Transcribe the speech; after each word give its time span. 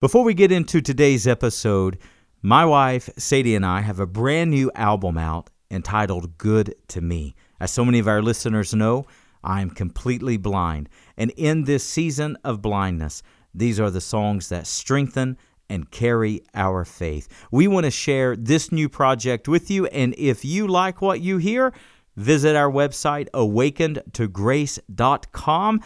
Before 0.00 0.24
we 0.24 0.32
get 0.32 0.50
into 0.50 0.80
today's 0.80 1.26
episode, 1.26 1.98
my 2.40 2.64
wife 2.64 3.10
Sadie 3.18 3.54
and 3.54 3.66
I 3.66 3.82
have 3.82 4.00
a 4.00 4.06
brand 4.06 4.50
new 4.50 4.70
album 4.74 5.18
out 5.18 5.50
entitled 5.70 6.38
Good 6.38 6.74
to 6.88 7.02
Me. 7.02 7.34
As 7.60 7.70
so 7.70 7.84
many 7.84 7.98
of 7.98 8.08
our 8.08 8.22
listeners 8.22 8.72
know, 8.72 9.04
I 9.44 9.60
am 9.60 9.68
completely 9.68 10.38
blind. 10.38 10.88
And 11.18 11.32
in 11.36 11.64
this 11.64 11.84
season 11.84 12.38
of 12.44 12.62
blindness, 12.62 13.22
these 13.54 13.78
are 13.78 13.90
the 13.90 14.00
songs 14.00 14.48
that 14.48 14.66
strengthen 14.66 15.36
and 15.68 15.90
carry 15.90 16.44
our 16.54 16.86
faith. 16.86 17.28
We 17.52 17.68
want 17.68 17.84
to 17.84 17.90
share 17.90 18.36
this 18.36 18.72
new 18.72 18.88
project 18.88 19.48
with 19.48 19.70
you. 19.70 19.84
And 19.88 20.14
if 20.16 20.46
you 20.46 20.66
like 20.66 21.02
what 21.02 21.20
you 21.20 21.36
hear, 21.36 21.74
visit 22.16 22.56
our 22.56 22.72
website, 22.72 23.28
awakenedtograce.com. 23.34 25.80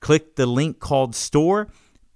Click 0.00 0.36
the 0.36 0.46
link 0.46 0.80
called 0.80 1.14
Store 1.14 1.68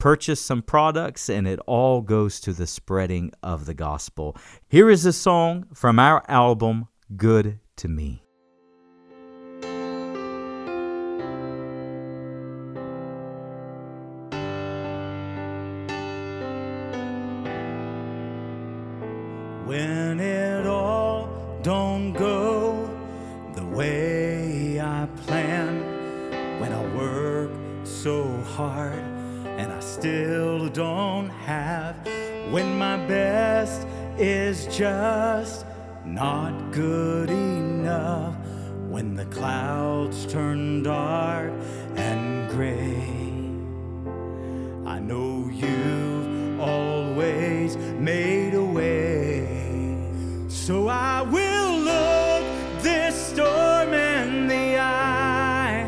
purchase 0.02 0.40
some 0.40 0.62
products, 0.62 1.30
and 1.30 1.46
it 1.46 1.60
all 1.64 2.00
goes 2.00 2.40
to 2.40 2.52
the 2.52 2.66
spreading 2.66 3.30
of 3.40 3.66
the 3.66 3.74
gospel. 3.74 4.36
Here 4.66 4.90
is 4.90 5.06
a 5.06 5.12
song 5.12 5.66
from 5.72 6.00
our 6.00 6.24
album, 6.28 6.88
Good 7.16 7.60
to 7.76 7.86
Me. 7.86 8.24
When 19.66 20.18
it 20.18 20.66
all 20.66 21.28
don't 21.62 22.12
go 22.14 22.90
the 23.54 23.64
way 23.64 24.80
I 24.80 25.06
plan, 25.24 26.58
when 26.58 26.72
I 26.72 26.96
work 26.96 27.52
so 27.84 28.26
hard 28.56 29.01
still 29.92 30.70
don't 30.70 31.28
have 31.28 31.94
when 32.50 32.78
my 32.78 32.96
best 33.06 33.86
is 34.16 34.66
just 34.74 35.66
not 36.06 36.72
good 36.72 37.28
enough 37.28 38.34
when 38.88 39.14
the 39.14 39.26
clouds 39.26 40.24
turn 40.32 40.82
dark 40.82 41.52
and 41.96 42.50
gray. 42.50 43.04
I 44.86 44.98
know 44.98 45.50
you've 45.52 46.58
always 46.58 47.76
made 47.76 48.54
a 48.54 48.64
way, 48.64 49.46
so 50.48 50.88
I 50.88 51.20
will 51.20 51.78
look 51.78 52.82
this 52.82 53.14
storm 53.14 53.92
in 53.92 54.48
the 54.48 54.78
eye. 54.78 55.84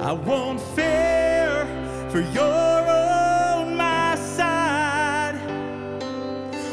I 0.00 0.12
won't 0.12 0.60
fear 0.74 0.95
for 2.16 2.22
you're 2.32 2.88
on 2.88 3.76
my 3.76 4.14
side. 4.14 5.34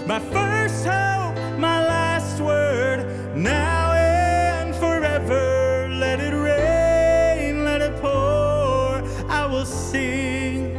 My 0.08 0.19
first 0.19 0.86
hope, 0.86 1.36
my 1.59 1.86
last 1.86 2.39
word, 2.39 2.99
now 3.36 3.91
and 3.91 4.73
forever. 4.73 5.89
Let 5.91 6.21
it 6.21 6.33
rain, 6.33 7.66
let 7.66 7.81
it 7.81 7.94
pour. 7.99 9.03
I 9.30 9.45
will 9.52 9.66
sing. 9.66 10.77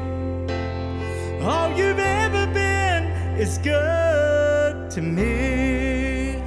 All 1.42 1.70
you've 1.76 1.98
ever 1.98 2.46
been 2.54 3.04
is 3.36 3.58
good 3.58 4.90
to 4.92 5.02
me. 5.02 6.42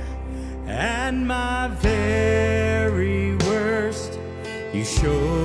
And 0.66 1.28
my 1.28 1.68
very 1.68 3.36
worst, 3.46 4.18
you 4.74 4.84
showed 4.84 5.37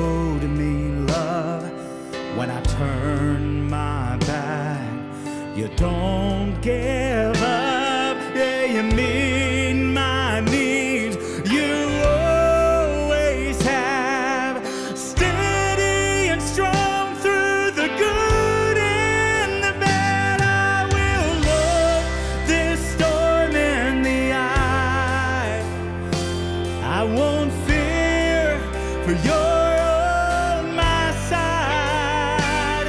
I 27.03 27.05
won't 27.05 27.53
fear, 27.67 28.61
for 29.03 29.11
you're 29.27 29.35
on 29.35 30.77
my 30.77 31.11
side. 31.29 32.87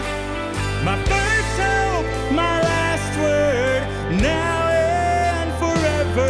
My 0.85 0.97
first 1.09 1.53
hope, 1.65 2.05
my 2.31 2.61
last 2.61 3.09
word, 3.17 3.81
now 4.21 4.69
and 4.69 5.51
forever. 5.57 6.27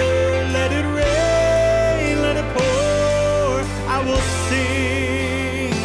Let 0.58 0.72
it 0.72 0.86
rain, 0.96 2.22
let 2.22 2.38
it 2.38 2.48
pour. 2.56 3.66
I 3.92 4.00
will 4.08 4.26
sing. 4.48 5.76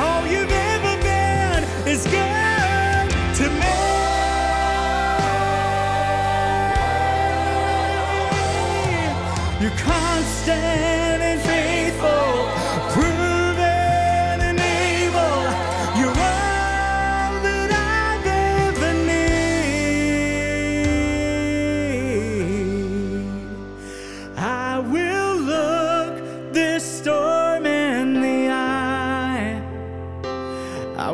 All 0.00 0.24
you've 0.26 0.56
ever 0.72 0.96
been 1.02 1.64
is 1.86 2.02
good 2.06 3.06
to 3.40 3.46
me. 3.60 3.76
You're 9.60 9.78
constant 9.78 10.93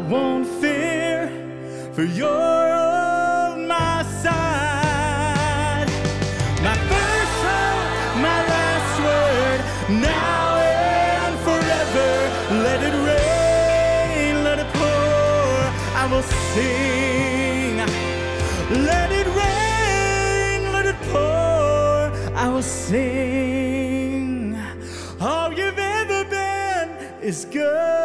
won't 0.09 0.47
fear, 0.47 1.29
for 1.93 2.05
you're 2.05 2.73
on 2.73 3.67
my 3.67 4.03
side. 4.23 5.89
My 6.63 6.77
first 6.91 7.37
my 8.17 8.41
last 8.55 8.95
word, 9.09 9.61
now 10.01 10.57
and 10.57 11.35
forever. 11.47 12.11
Let 12.67 12.83
it 12.83 12.95
rain, 13.11 14.45
let 14.45 14.59
it 14.59 14.71
pour. 14.73 15.55
I 16.03 16.09
will 16.11 16.27
sing. 16.53 17.77
Let 18.85 19.11
it 19.13 19.27
rain, 19.27 20.73
let 20.73 20.87
it 20.87 21.01
pour. 21.11 22.11
I 22.37 22.49
will 22.49 22.63
sing. 22.63 24.57
All 25.21 25.53
you've 25.53 25.79
ever 25.79 26.25
been 26.25 26.89
is 27.23 27.45
good 27.45 28.00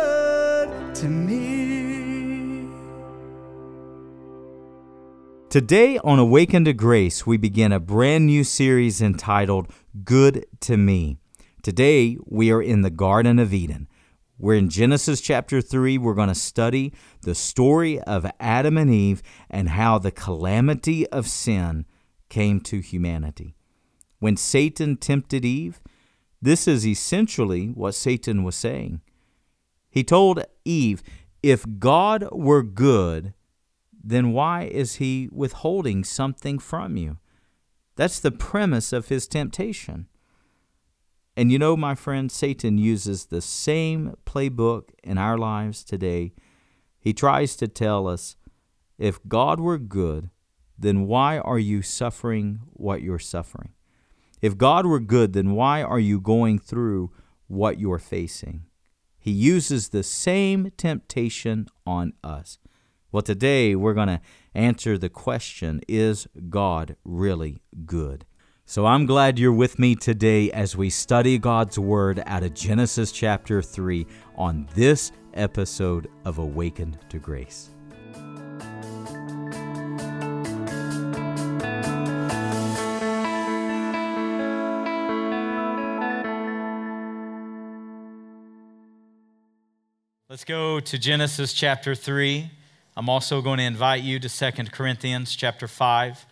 Today 5.55 5.97
on 5.99 6.19
Awakened 6.19 6.66
to 6.66 6.73
Grace, 6.73 7.25
we 7.25 7.38
begin 7.38 7.71
a 7.71 7.79
brand 7.79 8.25
new 8.25 8.43
series 8.43 9.01
entitled 9.01 9.71
Good 10.03 10.45
to 10.59 10.75
Me. 10.75 11.16
Today, 11.63 12.17
we 12.25 12.51
are 12.51 12.61
in 12.61 12.81
the 12.81 12.89
Garden 12.89 13.39
of 13.39 13.53
Eden. 13.53 13.88
We're 14.38 14.55
in 14.55 14.69
Genesis 14.69 15.21
chapter 15.21 15.61
3. 15.61 15.97
We're 15.97 16.13
going 16.13 16.27
to 16.27 16.35
study 16.35 16.91
the 17.21 17.33
story 17.33 18.01
of 18.01 18.29
Adam 18.38 18.77
and 18.77 18.91
Eve 18.91 19.23
and 19.49 19.69
how 19.69 19.97
the 19.97 20.11
calamity 20.11 21.07
of 21.07 21.25
sin 21.25 21.85
came 22.27 22.59
to 22.59 22.81
humanity. 22.81 23.55
When 24.19 24.35
Satan 24.35 24.97
tempted 24.97 25.45
Eve, 25.45 25.79
this 26.41 26.67
is 26.67 26.85
essentially 26.85 27.67
what 27.67 27.95
Satan 27.95 28.43
was 28.43 28.57
saying. 28.57 28.99
He 29.89 30.03
told 30.03 30.43
Eve, 30.66 31.01
If 31.41 31.66
God 31.79 32.27
were 32.33 32.61
good, 32.61 33.33
then 34.07 34.31
why 34.31 34.63
is 34.63 34.95
he 34.95 35.27
withholding 35.31 36.03
something 36.03 36.59
from 36.59 36.96
you? 36.96 37.17
That's 37.96 38.19
the 38.19 38.31
premise 38.31 38.93
of 38.93 39.07
his 39.07 39.28
temptation. 39.28 40.07
And 41.35 41.52
you 41.52 41.57
know, 41.57 41.75
my 41.75 41.96
friend, 41.96 42.31
Satan 42.31 42.78
uses 42.78 43.25
the 43.25 43.41
same 43.41 44.13
playbook 44.25 44.90
in 45.03 45.17
our 45.17 45.37
lives 45.40 45.84
today. 45.84 46.34
He 46.99 47.13
tries 47.13 47.55
to 47.57 47.67
tell 47.67 48.07
us 48.07 48.35
if 48.99 49.19
God 49.28 49.59
were 49.59 49.79
good, 49.79 50.29
then 50.78 51.07
why 51.07 51.40
are 51.40 51.59
you 51.59 51.81
suffering 51.81 52.59
what 52.73 53.02
you're 53.02 53.19
suffering? 53.19 53.73
If 54.40 54.55
God 54.55 54.85
were 54.85 54.99
good, 54.99 55.34
then 55.34 55.52
why 55.52 55.81
are 55.81 55.99
you 55.99 56.22
going 56.22 56.59
through 56.59 57.11
what 57.47 57.79
you're 57.79 57.99
facing? 57.99 58.66
He 59.17 59.31
uses 59.31 59.90
the 59.90 60.03
same 60.03 60.72
temptation 60.78 61.67
on 61.87 62.13
us. 62.23 62.59
Well, 63.16 63.22
today 63.22 63.76
we're 63.76 63.94
going 63.94 64.09
to 64.09 64.20
answer 64.53 64.97
the 64.97 65.08
question 65.08 65.79
Is 65.88 66.28
God 66.50 66.97
really 67.06 67.62
good? 67.85 68.26
So 68.66 68.85
I'm 68.85 69.06
glad 69.06 69.40
you're 69.40 69.53
with 69.53 69.79
me 69.79 69.96
today 69.96 70.52
as 70.52 70.76
we 70.76 70.90
study 70.90 71.38
God's 71.38 71.79
Word 71.79 72.22
out 72.26 72.44
of 72.44 72.53
Genesis 72.53 73.14
chapter 73.14 73.62
3 73.62 74.06
on 74.35 74.67
this 74.76 75.14
episode 75.34 76.09
of 76.26 76.40
Awakened 76.40 76.97
to 77.08 77.17
Grace. 77.17 77.70
Let's 90.28 90.44
go 90.44 90.82
to 90.82 90.97
Genesis 90.97 91.53
chapter 91.53 91.96
3. 91.96 92.52
I'm 92.97 93.09
also 93.09 93.41
going 93.41 93.57
to 93.57 93.65
invite 93.65 94.03
you 94.03 94.19
to 94.19 94.29
2 94.29 94.51
Corinthians 94.71 95.35
chapter 95.35 95.67
5, 95.67 96.25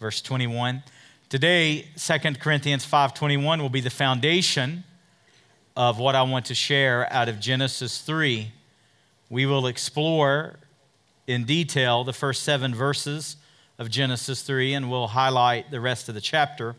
verse 0.00 0.22
21. 0.22 0.82
Today, 1.28 1.88
2 1.98 2.18
Corinthians 2.40 2.86
5:21 2.86 3.60
will 3.60 3.68
be 3.68 3.82
the 3.82 3.90
foundation 3.90 4.84
of 5.76 5.98
what 5.98 6.14
I 6.14 6.22
want 6.22 6.46
to 6.46 6.54
share 6.54 7.06
out 7.12 7.28
of 7.28 7.38
Genesis 7.38 8.00
3. 8.00 8.50
We 9.28 9.44
will 9.44 9.66
explore 9.66 10.58
in 11.26 11.44
detail 11.44 12.02
the 12.02 12.14
first 12.14 12.44
7 12.44 12.74
verses 12.74 13.36
of 13.78 13.90
Genesis 13.90 14.40
3 14.40 14.72
and 14.72 14.90
we'll 14.90 15.08
highlight 15.08 15.70
the 15.70 15.80
rest 15.80 16.08
of 16.08 16.14
the 16.14 16.22
chapter. 16.22 16.76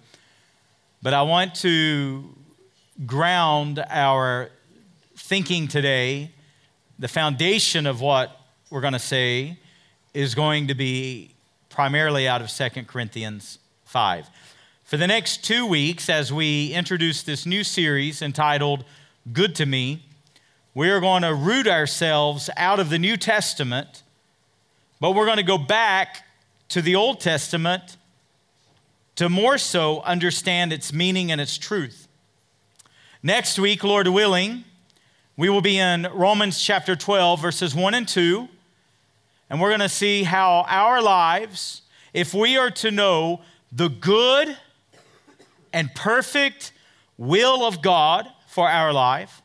But 1.04 1.14
I 1.14 1.22
want 1.22 1.54
to 1.58 2.36
ground 3.06 3.86
our 3.88 4.50
thinking 5.16 5.68
today 5.68 6.32
the 6.98 7.08
foundation 7.08 7.86
of 7.86 8.02
what 8.02 8.41
we're 8.72 8.80
going 8.82 8.94
to 8.94 9.00
say 9.00 9.58
is 10.14 10.34
going 10.34 10.68
to 10.68 10.74
be 10.74 11.36
primarily 11.70 12.26
out 12.26 12.42
of 12.42 12.50
2 12.50 12.84
Corinthians 12.86 13.60
5. 13.84 14.30
For 14.86 14.96
the 14.96 15.08
next 15.08 15.44
two 15.44 15.66
weeks, 15.66 16.10
as 16.10 16.32
we 16.32 16.72
introduce 16.72 17.22
this 17.22 17.46
new 17.46 17.66
series 17.66 18.22
entitled 18.22 18.86
Good 19.34 19.56
to 19.56 19.66
Me, 19.66 20.06
we 20.74 20.90
are 20.90 21.02
going 21.02 21.24
to 21.24 21.34
root 21.34 21.68
ourselves 21.68 22.50
out 22.56 22.80
of 22.80 22.90
the 22.90 22.98
New 22.98 23.18
Testament, 23.18 24.04
but 25.02 25.12
we're 25.12 25.26
going 25.26 25.38
to 25.38 25.44
go 25.44 25.58
back 25.58 26.24
to 26.70 26.82
the 26.82 26.96
Old 26.96 27.20
Testament 27.20 27.98
to 29.18 29.28
more 29.28 29.58
so 29.58 30.00
understand 30.04 30.72
its 30.72 30.94
meaning 30.94 31.30
and 31.30 31.42
its 31.42 31.58
truth. 31.58 32.08
Next 33.22 33.60
week, 33.60 33.84
Lord 33.84 34.08
willing, 34.08 34.64
we 35.36 35.50
will 35.50 35.62
be 35.62 35.78
in 35.78 36.08
Romans 36.14 36.62
chapter 36.62 36.96
12, 36.96 37.42
verses 37.42 37.76
1 37.76 37.94
and 37.94 38.08
2, 38.08 38.48
and 39.52 39.60
we're 39.60 39.68
going 39.68 39.82
to 39.82 39.90
see 39.90 40.24
how 40.24 40.64
our 40.70 41.02
lives, 41.02 41.82
if 42.14 42.34
we 42.34 42.56
are 42.58 42.72
to 42.72 42.90
know 42.90 43.42
the 43.70 43.90
good 43.90 44.58
and 45.74 45.94
perfect 45.94 46.72
will 47.18 47.66
of 47.66 47.82
God 47.82 48.30
for 48.48 48.70
our 48.70 48.94
life, 48.94 49.42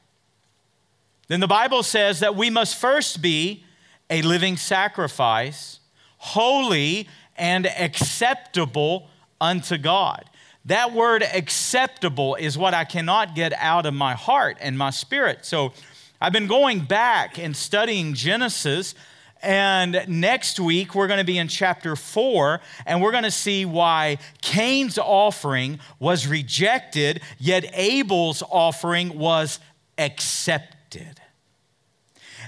then 1.27 1.41
the 1.41 1.49
Bible 1.49 1.83
says 1.83 2.21
that 2.21 2.37
we 2.37 2.51
must 2.51 2.77
first 2.77 3.21
be 3.21 3.65
a 4.09 4.23
living 4.23 4.57
sacrifice, 4.57 5.81
holy 6.19 7.09
and 7.35 7.67
acceptable 7.67 9.09
unto 9.41 9.77
God. 9.77 10.31
That 10.67 10.93
word 10.93 11.25
acceptable 11.25 12.37
is 12.37 12.57
what 12.57 12.75
I 12.75 12.85
cannot 12.85 13.35
get 13.35 13.53
out 13.55 13.87
of 13.87 13.95
my 13.95 14.15
heart 14.15 14.57
and 14.61 14.79
my 14.79 14.91
spirit. 14.91 15.45
So 15.45 15.73
I've 16.21 16.33
been 16.33 16.47
going 16.47 16.85
back 16.85 17.41
and 17.41 17.57
studying 17.57 18.15
Genesis. 18.15 18.95
And 19.43 20.05
next 20.09 20.59
week, 20.59 20.95
we're 20.95 21.07
going 21.07 21.19
to 21.19 21.25
be 21.25 21.39
in 21.39 21.49
chapter 21.49 21.95
four, 21.95 22.61
and 22.85 23.01
we're 23.03 23.13
going 23.13 23.25
to 23.25 23.31
see 23.31 23.65
why 23.65 24.19
Cain's 24.43 24.99
offering 24.99 25.79
was 25.99 26.27
rejected, 26.27 27.21
yet 27.39 27.65
Abel's 27.75 28.43
offering 28.51 29.19
was 29.19 29.61
accepted. 29.99 31.21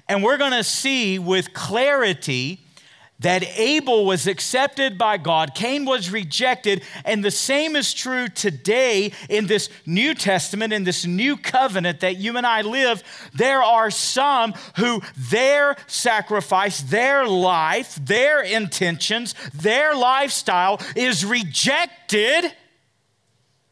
And 0.09 0.25
we're 0.25 0.39
going 0.39 0.53
to 0.53 0.65
see 0.65 1.19
with 1.19 1.53
clarity 1.53 2.61
that 3.21 3.43
Abel 3.59 4.05
was 4.05 4.27
accepted 4.27 4.97
by 4.97 5.17
God, 5.17 5.55
Cain 5.55 5.85
was 5.85 6.11
rejected, 6.11 6.83
and 7.05 7.25
the 7.25 7.31
same 7.31 7.75
is 7.75 7.93
true 7.93 8.29
today 8.29 9.13
in 9.29 9.47
this 9.49 9.69
New 9.85 10.15
Testament, 10.15 10.73
in 10.73 10.85
this 10.85 11.05
new 11.05 11.37
covenant 11.37 12.01
that 12.01 12.17
you 12.17 12.37
and 12.37 12.47
I 12.47 12.63
live. 12.63 13.03
There 13.35 13.63
are 13.63 13.91
some 13.91 14.55
who 14.77 15.03
their 15.17 15.77
sacrifice, 15.87 16.81
their 16.81 17.27
life, 17.27 17.99
their 18.01 18.41
intentions, 18.41 19.35
their 19.53 19.95
lifestyle 19.95 20.81
is 20.95 21.25
rejected 21.25 22.55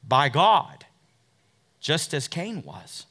by 0.06 0.28
God, 0.28 0.86
just 1.80 2.14
as 2.14 2.26
Cain 2.26 2.62
was. 2.62 3.05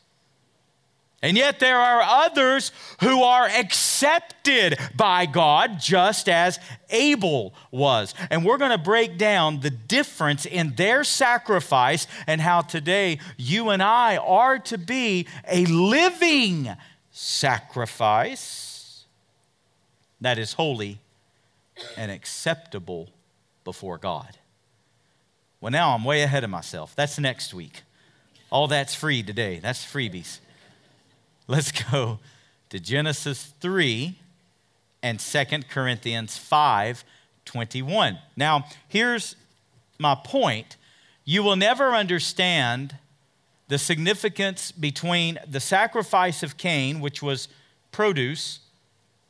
And 1.26 1.36
yet 1.36 1.60
there 1.60 1.80
are 1.80 2.04
others 2.04 2.72
who 3.02 3.24
are 3.24 3.48
accepted 3.48 4.78
by 4.96 5.26
God, 5.26 5.80
just 5.80 6.30
as 6.30 6.60
Abel 6.92 7.56
was. 7.72 8.14
And 8.30 8.46
we're 8.46 8.60
going 8.60 8.70
to 8.70 8.78
break 8.78 9.18
down 9.18 9.62
the 9.62 9.72
difference 9.72 10.46
in 10.46 10.76
their 10.76 11.04
sacrifice 11.04 12.06
and 12.28 12.40
how 12.40 12.62
today 12.62 13.18
you 13.38 13.72
and 13.72 13.82
I 13.82 14.18
are 14.18 14.60
to 14.60 14.78
be 14.78 15.26
a 15.50 15.66
living 15.66 16.70
sacrifice 17.10 19.06
that 20.22 20.38
is 20.38 20.54
holy 20.54 21.00
and 21.98 22.12
acceptable 22.12 23.10
before 23.64 23.98
God. 23.98 24.38
Well, 25.60 25.72
now 25.72 25.96
I'm 25.96 26.04
way 26.04 26.22
ahead 26.22 26.44
of 26.44 26.52
myself. 26.52 26.96
That's 26.96 27.18
next 27.18 27.52
week. 27.52 27.82
All 28.52 28.68
that's 28.68 28.94
free 28.94 29.24
today. 29.24 29.58
That's 29.58 29.84
freebies. 29.84 30.38
Let's 31.48 31.72
go 31.72 32.20
to 32.70 32.80
Genesis 32.80 33.54
3 33.60 34.18
and 35.04 35.20
2 35.20 35.46
Corinthians 35.70 36.38
5 36.38 37.04
21. 37.46 38.18
Now, 38.36 38.66
here's 38.88 39.36
my 40.00 40.16
point. 40.16 40.78
You 41.24 41.44
will 41.44 41.56
never 41.56 41.94
understand 41.94 42.98
the 43.68 43.78
significance 43.78 44.72
between 44.72 45.38
the 45.48 45.60
sacrifice 45.60 46.42
of 46.42 46.58
Cain, 46.58 47.00
which 47.00 47.22
was 47.22 47.48
produce, 47.92 48.62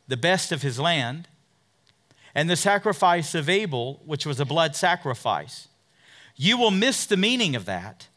the 0.08 0.16
best 0.16 0.54
of 0.54 0.62
his 0.62 0.80
land, 0.80 1.28
and 2.34 2.50
the 2.50 2.56
sacrifice 2.56 3.36
of 3.36 3.50
Abel, 3.50 4.00
which 4.06 4.26
was 4.26 4.40
a 4.40 4.46
blood 4.46 4.78
sacrifice. 4.78 5.68
You 6.38 6.58
will 6.58 6.72
miss 6.72 7.06
the 7.06 7.18
meaning 7.18 7.56
of 7.56 7.66
that. 7.66 8.08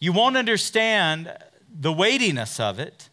You 0.00 0.12
won't 0.12 0.36
understand 0.36 1.36
the 1.72 1.92
weightiness 1.92 2.58
of 2.58 2.80
it 2.80 3.08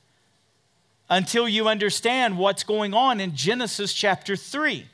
until 1.10 1.48
you 1.48 1.68
understand 1.68 2.38
what's 2.38 2.64
going 2.64 2.94
on 2.94 3.20
in 3.20 3.36
Genesis 3.36 3.94
chapter 3.94 4.36
3. 4.36 4.86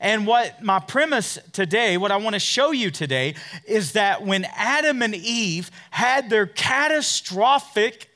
And 0.00 0.26
what 0.26 0.62
my 0.62 0.78
premise 0.78 1.38
today, 1.52 1.96
what 1.96 2.10
I 2.10 2.16
want 2.16 2.34
to 2.34 2.40
show 2.40 2.70
you 2.70 2.90
today, 2.90 3.34
is 3.66 3.92
that 3.92 4.24
when 4.24 4.44
Adam 4.56 5.02
and 5.02 5.14
Eve 5.14 5.70
had 5.90 6.28
their 6.28 6.46
catastrophic 6.46 8.10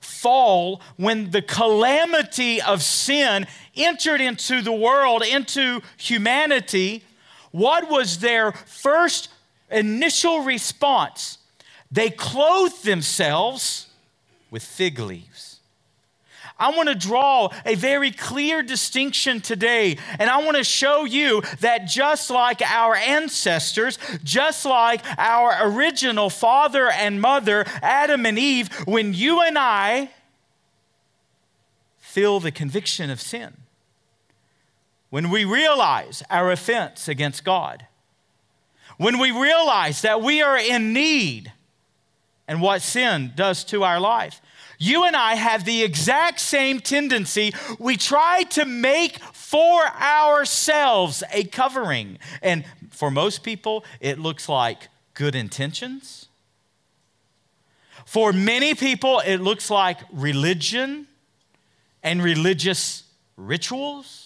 fall, 0.00 0.82
when 0.96 1.30
the 1.30 1.42
calamity 1.42 2.60
of 2.60 2.82
sin 2.82 3.46
entered 3.74 4.20
into 4.20 4.60
the 4.60 4.72
world, 4.72 5.22
into 5.22 5.80
humanity, 5.96 7.02
what 7.50 7.88
was 7.88 8.18
their 8.18 8.52
first 8.52 9.28
initial 9.70 10.40
response? 10.40 11.38
They 11.90 12.10
clothed 12.10 12.84
themselves 12.84 13.86
with 14.50 14.62
fig 14.62 14.98
leaves. 14.98 15.53
I 16.58 16.70
want 16.70 16.88
to 16.88 16.94
draw 16.94 17.50
a 17.66 17.74
very 17.74 18.12
clear 18.12 18.62
distinction 18.62 19.40
today. 19.40 19.98
And 20.18 20.30
I 20.30 20.44
want 20.44 20.56
to 20.56 20.64
show 20.64 21.04
you 21.04 21.42
that 21.60 21.86
just 21.86 22.30
like 22.30 22.62
our 22.62 22.94
ancestors, 22.94 23.98
just 24.22 24.64
like 24.64 25.02
our 25.18 25.68
original 25.68 26.30
father 26.30 26.90
and 26.90 27.20
mother, 27.20 27.64
Adam 27.82 28.24
and 28.24 28.38
Eve, 28.38 28.72
when 28.86 29.14
you 29.14 29.42
and 29.42 29.58
I 29.58 30.10
feel 31.98 32.38
the 32.38 32.52
conviction 32.52 33.10
of 33.10 33.20
sin, 33.20 33.56
when 35.10 35.30
we 35.30 35.44
realize 35.44 36.22
our 36.30 36.52
offense 36.52 37.08
against 37.08 37.44
God, 37.44 37.86
when 38.96 39.18
we 39.18 39.32
realize 39.32 40.02
that 40.02 40.22
we 40.22 40.40
are 40.40 40.56
in 40.56 40.92
need 40.92 41.52
and 42.46 42.60
what 42.60 42.82
sin 42.82 43.32
does 43.34 43.64
to 43.64 43.84
our 43.84 44.00
life, 44.00 44.40
you 44.78 45.04
and 45.04 45.16
I 45.16 45.34
have 45.34 45.64
the 45.64 45.82
exact 45.82 46.40
same 46.40 46.80
tendency. 46.80 47.52
We 47.78 47.96
try 47.96 48.42
to 48.50 48.64
make 48.64 49.18
for 49.18 49.82
ourselves 49.86 51.22
a 51.32 51.44
covering. 51.44 52.18
And 52.42 52.64
for 52.90 53.10
most 53.10 53.42
people, 53.42 53.84
it 54.00 54.18
looks 54.18 54.48
like 54.48 54.88
good 55.14 55.34
intentions. 55.34 56.28
For 58.04 58.32
many 58.32 58.74
people, 58.74 59.20
it 59.24 59.38
looks 59.38 59.70
like 59.70 59.98
religion 60.12 61.06
and 62.02 62.22
religious 62.22 63.04
rituals. 63.36 64.23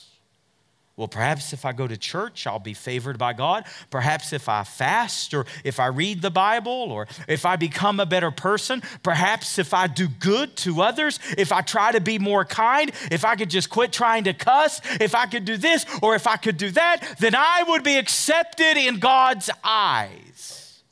Well, 0.98 1.06
perhaps 1.06 1.52
if 1.52 1.64
I 1.64 1.70
go 1.70 1.86
to 1.86 1.96
church, 1.96 2.44
I'll 2.44 2.58
be 2.58 2.74
favored 2.74 3.18
by 3.18 3.32
God. 3.32 3.66
Perhaps 3.88 4.32
if 4.32 4.48
I 4.48 4.64
fast 4.64 5.32
or 5.32 5.46
if 5.62 5.78
I 5.78 5.86
read 5.86 6.22
the 6.22 6.30
Bible 6.30 6.72
or 6.72 7.06
if 7.28 7.46
I 7.46 7.54
become 7.54 8.00
a 8.00 8.04
better 8.04 8.32
person. 8.32 8.82
Perhaps 9.04 9.60
if 9.60 9.72
I 9.72 9.86
do 9.86 10.08
good 10.08 10.56
to 10.56 10.82
others, 10.82 11.20
if 11.38 11.52
I 11.52 11.60
try 11.60 11.92
to 11.92 12.00
be 12.00 12.18
more 12.18 12.44
kind, 12.44 12.90
if 13.12 13.24
I 13.24 13.36
could 13.36 13.48
just 13.48 13.70
quit 13.70 13.92
trying 13.92 14.24
to 14.24 14.34
cuss, 14.34 14.80
if 15.00 15.14
I 15.14 15.26
could 15.26 15.44
do 15.44 15.56
this 15.56 15.86
or 16.02 16.16
if 16.16 16.26
I 16.26 16.36
could 16.36 16.56
do 16.56 16.72
that, 16.72 17.16
then 17.20 17.36
I 17.36 17.62
would 17.68 17.84
be 17.84 17.96
accepted 17.96 18.76
in 18.76 18.98
God's 18.98 19.50
eyes. 19.62 20.82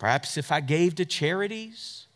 Perhaps 0.00 0.36
if 0.36 0.50
I 0.50 0.58
gave 0.58 0.96
to 0.96 1.04
charities 1.04 2.06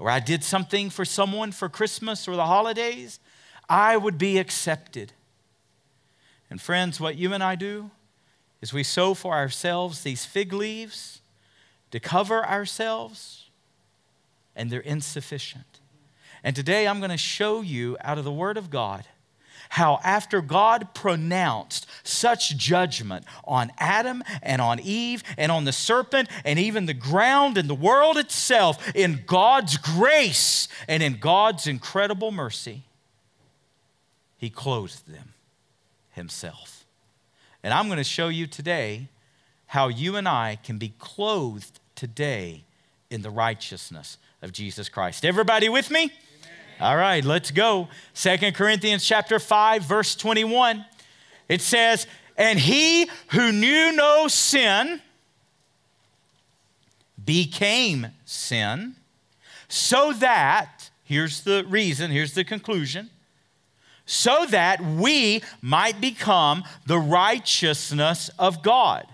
or 0.00 0.10
I 0.10 0.18
did 0.18 0.42
something 0.42 0.90
for 0.90 1.04
someone 1.04 1.52
for 1.52 1.68
Christmas 1.68 2.26
or 2.26 2.34
the 2.34 2.46
holidays, 2.46 3.20
I 3.68 3.96
would 3.96 4.18
be 4.18 4.38
accepted. 4.38 5.12
And 6.50 6.60
friends, 6.60 7.00
what 7.00 7.16
you 7.16 7.32
and 7.32 7.42
I 7.42 7.56
do 7.56 7.90
is 8.60 8.72
we 8.72 8.82
sew 8.82 9.14
for 9.14 9.34
ourselves 9.34 10.02
these 10.02 10.24
fig 10.24 10.52
leaves 10.52 11.20
to 11.90 12.00
cover 12.00 12.44
ourselves, 12.44 13.50
and 14.54 14.70
they're 14.70 14.80
insufficient. 14.80 15.80
And 16.44 16.54
today 16.54 16.86
I'm 16.86 16.98
going 16.98 17.10
to 17.10 17.16
show 17.16 17.60
you 17.60 17.96
out 18.00 18.18
of 18.18 18.24
the 18.24 18.32
Word 18.32 18.56
of 18.56 18.70
God 18.70 19.04
how 19.68 19.98
after 20.04 20.40
God 20.40 20.94
pronounced 20.94 21.86
such 22.04 22.56
judgment 22.56 23.24
on 23.44 23.72
Adam 23.78 24.22
and 24.42 24.62
on 24.62 24.78
Eve 24.78 25.24
and 25.36 25.50
on 25.50 25.64
the 25.64 25.72
serpent 25.72 26.28
and 26.44 26.58
even 26.58 26.86
the 26.86 26.94
ground 26.94 27.58
and 27.58 27.68
the 27.68 27.74
world 27.74 28.16
itself, 28.16 28.94
in 28.94 29.24
God's 29.26 29.76
grace 29.76 30.68
and 30.86 31.02
in 31.02 31.18
God's 31.18 31.66
incredible 31.66 32.30
mercy, 32.30 32.84
He 34.38 34.50
clothed 34.50 35.10
them 35.10 35.34
Himself. 36.16 36.84
And 37.62 37.72
I'm 37.72 37.86
going 37.86 37.98
to 37.98 38.04
show 38.04 38.28
you 38.28 38.46
today 38.46 39.08
how 39.66 39.88
you 39.88 40.16
and 40.16 40.26
I 40.26 40.58
can 40.62 40.78
be 40.78 40.94
clothed 40.98 41.78
today 41.94 42.64
in 43.10 43.22
the 43.22 43.30
righteousness 43.30 44.18
of 44.42 44.50
Jesus 44.52 44.88
Christ. 44.88 45.24
Everybody 45.24 45.68
with 45.68 45.90
me? 45.90 46.10
All 46.80 46.96
right, 46.96 47.24
let's 47.24 47.50
go. 47.50 47.88
Second 48.14 48.54
Corinthians 48.54 49.04
chapter 49.04 49.38
5 49.38 49.84
verse 49.84 50.16
21. 50.16 50.84
It 51.48 51.62
says, 51.62 52.06
"And 52.36 52.58
he 52.58 53.08
who 53.28 53.52
knew 53.52 53.92
no 53.92 54.26
sin 54.28 55.00
became 57.22 58.08
sin, 58.24 58.96
so 59.68 60.12
that 60.14 60.90
here's 61.04 61.42
the 61.42 61.64
reason, 61.68 62.10
here's 62.10 62.34
the 62.34 62.44
conclusion, 62.44 63.10
so 64.06 64.46
that 64.46 64.80
we 64.80 65.42
might 65.60 66.00
become 66.00 66.64
the 66.86 66.98
righteousness 66.98 68.30
of 68.38 68.62
God." 68.62 69.06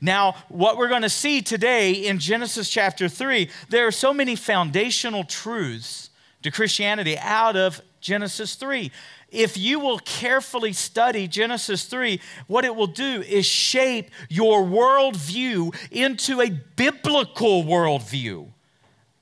Now, 0.00 0.32
what 0.48 0.76
we're 0.76 0.88
going 0.88 1.02
to 1.02 1.08
see 1.08 1.42
today 1.42 1.92
in 1.92 2.18
Genesis 2.18 2.68
chapter 2.68 3.08
3, 3.08 3.48
there 3.68 3.86
are 3.86 3.92
so 3.92 4.12
many 4.12 4.34
foundational 4.34 5.22
truths 5.22 6.10
to 6.42 6.50
Christianity 6.50 7.16
out 7.18 7.54
of 7.54 7.80
Genesis 8.00 8.56
3. 8.56 8.90
If 9.28 9.56
you 9.56 9.78
will 9.78 10.00
carefully 10.00 10.72
study 10.74 11.28
Genesis 11.28 11.84
3, 11.84 12.20
what 12.48 12.64
it 12.64 12.74
will 12.74 12.88
do 12.88 13.22
is 13.22 13.46
shape 13.46 14.10
your 14.28 14.64
worldview 14.64 15.74
into 15.90 16.40
a 16.40 16.50
biblical 16.50 17.62
worldview. 17.62 18.50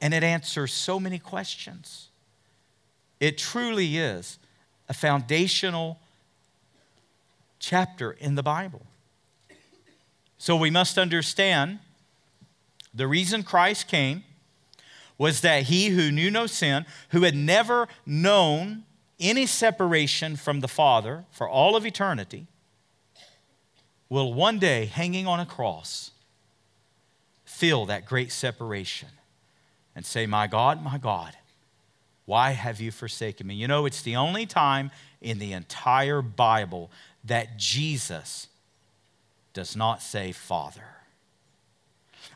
And 0.00 0.14
it 0.14 0.24
answers 0.24 0.72
so 0.72 0.98
many 0.98 1.18
questions. 1.18 2.08
It 3.20 3.36
truly 3.36 3.98
is 3.98 4.38
a 4.90 4.92
foundational 4.92 6.00
chapter 7.60 8.10
in 8.10 8.34
the 8.34 8.42
Bible. 8.42 8.82
So 10.36 10.56
we 10.56 10.68
must 10.68 10.98
understand 10.98 11.78
the 12.92 13.06
reason 13.06 13.44
Christ 13.44 13.86
came 13.86 14.24
was 15.16 15.42
that 15.42 15.64
he 15.64 15.90
who 15.90 16.10
knew 16.10 16.28
no 16.28 16.48
sin, 16.48 16.86
who 17.10 17.22
had 17.22 17.36
never 17.36 17.86
known 18.04 18.82
any 19.20 19.46
separation 19.46 20.34
from 20.34 20.58
the 20.58 20.66
Father 20.66 21.24
for 21.30 21.48
all 21.48 21.76
of 21.76 21.86
eternity, 21.86 22.48
will 24.08 24.34
one 24.34 24.58
day, 24.58 24.86
hanging 24.86 25.26
on 25.26 25.38
a 25.38 25.46
cross, 25.46 26.10
feel 27.44 27.86
that 27.86 28.06
great 28.06 28.32
separation 28.32 29.10
and 29.94 30.04
say, 30.04 30.26
My 30.26 30.48
God, 30.48 30.82
my 30.82 30.98
God, 30.98 31.36
why 32.26 32.52
have 32.52 32.80
you 32.80 32.90
forsaken 32.90 33.46
me? 33.46 33.54
You 33.54 33.68
know, 33.68 33.86
it's 33.86 34.02
the 34.02 34.16
only 34.16 34.46
time 34.46 34.90
in 35.20 35.38
the 35.38 35.52
entire 35.52 36.22
Bible 36.22 36.90
that 37.24 37.56
Jesus 37.56 38.48
does 39.52 39.76
not 39.76 40.02
say 40.02 40.32
Father. 40.32 40.84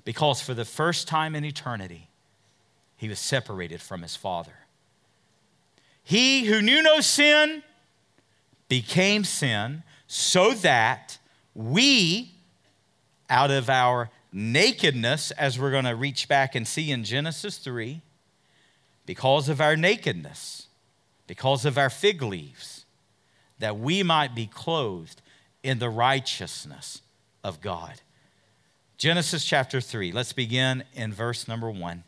Because 0.05 0.41
for 0.41 0.55
the 0.55 0.65
first 0.65 1.09
time 1.09 1.35
in 1.35 1.45
eternity, 1.45 2.09
he 2.97 3.09
was 3.09 3.19
separated 3.19 3.81
from 3.81 4.03
his 4.03 4.17
Father. 4.17 4.55
He 6.03 6.45
who 6.45 6.61
knew 6.61 6.83
no 6.83 7.01
sin 7.01 7.63
became 8.69 9.25
sin 9.25 9.83
so 10.07 10.53
that 10.55 11.19
we, 11.55 12.33
out 13.31 13.51
of 13.51 13.71
our 13.71 14.11
nakedness, 14.33 15.31
as 15.33 15.59
we're 15.59 15.71
going 15.71 15.85
to 15.85 15.95
reach 15.95 16.29
back 16.29 16.55
and 16.55 16.67
see 16.67 16.91
in 16.91 17.05
Genesis 17.05 17.59
3, 17.59 18.03
because 19.07 19.49
of 19.49 19.61
our 19.61 19.77
nakedness, 19.77 20.67
because 21.27 21.65
of 21.65 21.79
our 21.79 21.91
fig 21.91 22.23
leaves, 22.23 22.85
that 23.59 23.79
we 23.79 24.03
might 24.03 24.35
be 24.35 24.47
clothed 24.47 25.21
in 25.63 25.79
the 25.79 25.91
righteousness 25.91 27.03
of 27.43 27.61
God. 27.61 28.01
Genesis 28.99 29.45
chapter 29.45 29.81
3, 29.81 30.13
let's 30.13 30.33
begin 30.33 30.85
in 30.95 31.13
verse 31.13 31.49
number 31.49 31.71
1. 31.71 32.05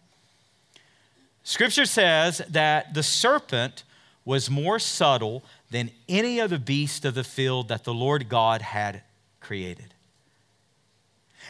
Scripture 1.43 1.87
says 1.87 2.43
that 2.49 2.95
the 2.95 3.03
serpent 3.03 3.85
was 4.25 4.51
more 4.51 4.79
subtle 4.79 5.45
than 5.71 5.91
any 6.09 6.41
other 6.41 6.59
beast 6.59 7.05
of 7.05 7.15
the 7.15 7.25
field 7.25 7.69
that 7.69 7.85
the 7.85 7.95
Lord 7.95 8.29
God 8.29 8.63
had 8.63 9.03
created. 9.41 9.95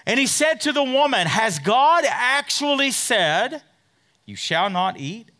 And 0.04 0.20
he 0.20 0.26
said 0.26 0.60
to 0.62 0.72
the 0.72 0.84
woman, 0.84 1.26
Has 1.26 1.58
God 1.58 2.04
actually 2.06 2.90
said, 2.90 3.62
You 4.24 4.36
shall 4.36 4.68
not 4.68 4.98
eat 4.98 5.30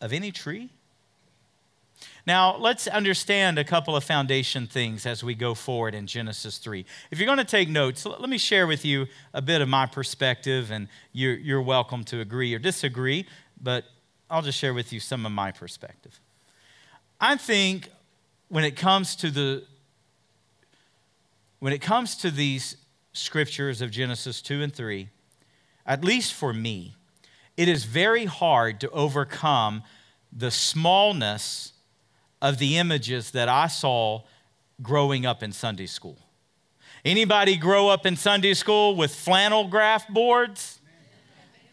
of 0.00 0.12
any 0.12 0.30
tree? 0.30 0.70
Now, 2.26 2.56
let's 2.56 2.86
understand 2.86 3.58
a 3.58 3.64
couple 3.64 3.96
of 3.96 4.04
foundation 4.04 4.66
things 4.66 5.06
as 5.06 5.24
we 5.24 5.34
go 5.34 5.54
forward 5.54 5.94
in 5.94 6.06
Genesis 6.06 6.58
3. 6.58 6.84
If 7.10 7.18
you're 7.18 7.26
going 7.26 7.38
to 7.38 7.44
take 7.44 7.68
notes, 7.68 8.04
let 8.04 8.28
me 8.28 8.38
share 8.38 8.66
with 8.66 8.84
you 8.84 9.06
a 9.32 9.40
bit 9.40 9.62
of 9.62 9.68
my 9.68 9.86
perspective, 9.86 10.70
and 10.70 10.88
you're, 11.12 11.36
you're 11.36 11.62
welcome 11.62 12.04
to 12.04 12.20
agree 12.20 12.54
or 12.54 12.58
disagree, 12.58 13.26
but 13.60 13.84
I'll 14.30 14.42
just 14.42 14.58
share 14.58 14.74
with 14.74 14.92
you 14.92 15.00
some 15.00 15.24
of 15.24 15.32
my 15.32 15.52
perspective. 15.52 16.20
I 17.20 17.36
think 17.36 17.88
when 18.48 18.64
it 18.64 18.76
comes 18.76 19.16
to 19.16 19.30
the 19.30 19.64
when 21.60 21.72
it 21.72 21.80
comes 21.80 22.14
to 22.16 22.30
these 22.30 22.76
scriptures 23.12 23.82
of 23.82 23.90
Genesis 23.90 24.40
2 24.42 24.62
and 24.62 24.72
3, 24.72 25.08
at 25.84 26.04
least 26.04 26.32
for 26.32 26.52
me, 26.52 26.94
it 27.58 27.66
is 27.68 27.84
very 27.84 28.24
hard 28.24 28.78
to 28.80 28.90
overcome 28.90 29.82
the 30.32 30.50
smallness 30.50 31.72
of 32.40 32.58
the 32.58 32.78
images 32.78 33.32
that 33.32 33.48
I 33.48 33.66
saw 33.66 34.22
growing 34.80 35.26
up 35.26 35.42
in 35.42 35.50
Sunday 35.50 35.86
school. 35.86 36.16
Anybody 37.04 37.56
grow 37.56 37.88
up 37.88 38.06
in 38.06 38.14
Sunday 38.14 38.54
school 38.54 38.94
with 38.94 39.12
flannel 39.12 39.66
graph 39.66 40.06
boards? 40.08 40.78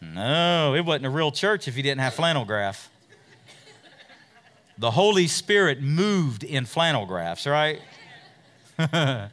No, 0.00 0.74
it 0.74 0.84
wasn't 0.84 1.06
a 1.06 1.10
real 1.10 1.30
church 1.30 1.68
if 1.68 1.76
you 1.76 1.84
didn't 1.84 2.00
have 2.00 2.14
flannel 2.14 2.44
graph. 2.44 2.90
The 4.78 4.90
Holy 4.90 5.28
Spirit 5.28 5.80
moved 5.80 6.42
in 6.42 6.66
flannel 6.66 7.06
graphs, 7.06 7.46
right? 7.46 7.80
and 8.78 9.30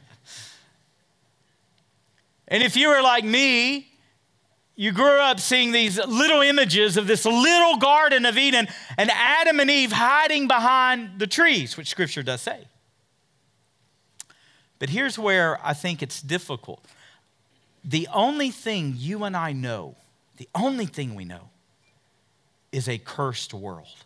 if 2.48 2.76
you 2.76 2.90
were 2.90 3.02
like 3.02 3.24
me, 3.24 3.88
you 4.76 4.92
grew 4.92 5.20
up 5.20 5.38
seeing 5.38 5.72
these 5.72 6.04
little 6.04 6.42
images 6.42 6.96
of 6.96 7.06
this 7.06 7.24
little 7.24 7.76
Garden 7.76 8.26
of 8.26 8.36
Eden 8.36 8.66
and 8.98 9.10
Adam 9.10 9.60
and 9.60 9.70
Eve 9.70 9.92
hiding 9.92 10.48
behind 10.48 11.18
the 11.18 11.26
trees, 11.26 11.76
which 11.76 11.88
Scripture 11.88 12.22
does 12.22 12.40
say. 12.40 12.66
But 14.78 14.90
here's 14.90 15.18
where 15.18 15.64
I 15.64 15.72
think 15.72 16.02
it's 16.02 16.20
difficult. 16.20 16.84
The 17.84 18.08
only 18.12 18.50
thing 18.50 18.94
you 18.96 19.24
and 19.24 19.36
I 19.36 19.52
know, 19.52 19.94
the 20.38 20.48
only 20.54 20.86
thing 20.86 21.14
we 21.14 21.24
know, 21.24 21.50
is 22.72 22.88
a 22.88 22.98
cursed 22.98 23.54
world. 23.54 24.04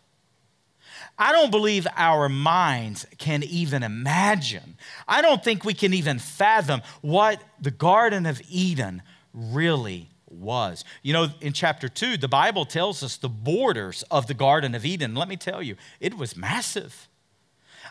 I 1.17 1.31
don't 1.31 1.49
believe 1.49 1.87
our 1.95 2.29
minds 2.29 3.07
can 3.17 3.41
even 3.43 3.83
imagine. 3.83 4.77
I 5.07 5.21
don't 5.21 5.43
think 5.43 5.63
we 5.63 5.73
can 5.73 5.93
even 5.93 6.19
fathom 6.19 6.81
what 7.01 7.41
the 7.59 7.71
Garden 7.71 8.25
of 8.25 8.41
Eden 8.49 9.01
really 9.33 10.09
was. 10.31 10.83
You 11.01 11.13
know, 11.13 11.27
in 11.41 11.53
chapter 11.53 11.89
2, 11.89 12.17
the 12.17 12.27
Bible 12.27 12.65
tells 12.65 13.03
us 13.03 13.17
the 13.17 13.29
borders 13.29 14.03
of 14.11 14.27
the 14.27 14.33
Garden 14.33 14.75
of 14.75 14.85
Eden. 14.85 15.15
Let 15.15 15.27
me 15.27 15.37
tell 15.37 15.61
you, 15.61 15.75
it 15.99 16.17
was 16.17 16.35
massive. 16.35 17.07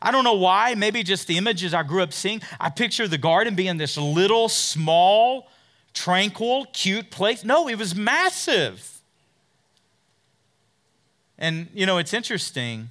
I 0.01 0.11
don't 0.11 0.25
know 0.25 0.35
why, 0.35 0.75
maybe 0.75 1.03
just 1.03 1.27
the 1.27 1.37
images 1.39 1.75
I 1.75 1.83
grew 1.83 2.03
up 2.03 2.13
seeing. 2.13 2.41
I 2.61 2.71
picture 2.71 3.09
the 3.09 3.19
garden 3.19 3.55
being 3.55 3.79
this 3.79 3.97
little, 3.97 4.49
small, 4.49 5.49
tranquil, 5.93 6.67
cute 6.73 7.11
place. 7.11 7.45
No, 7.45 7.69
it 7.69 7.77
was 7.77 7.95
massive. 7.95 9.01
And, 11.39 11.69
you 11.75 11.87
know, 11.87 11.99
it's 11.99 12.15
interesting. 12.15 12.91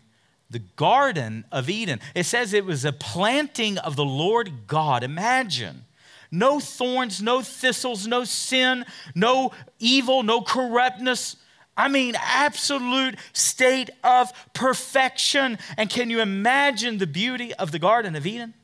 The 0.49 0.59
Garden 0.59 1.45
of 1.51 1.69
Eden, 1.69 1.99
it 2.15 2.23
says 2.23 2.53
it 2.53 2.65
was 2.65 2.85
a 2.85 2.93
planting 2.93 3.77
of 3.77 3.95
the 3.95 4.05
Lord 4.05 4.67
God. 4.67 5.03
Imagine 5.03 5.83
no 6.31 6.59
thorns, 6.59 7.21
no 7.21 7.41
thistles, 7.41 8.07
no 8.07 8.23
sin, 8.23 8.85
no 9.15 9.51
evil, 9.79 10.23
no 10.23 10.41
corruptness. 10.41 11.37
I 11.75 11.87
mean, 11.87 12.15
absolute 12.19 13.15
state 13.33 13.89
of 14.03 14.31
perfection. 14.53 15.59
And 15.77 15.89
can 15.89 16.09
you 16.09 16.21
imagine 16.21 16.97
the 16.97 17.07
beauty 17.07 17.53
of 17.53 17.71
the 17.71 17.79
Garden 17.79 18.15
of 18.15 18.25
Eden? 18.25 18.55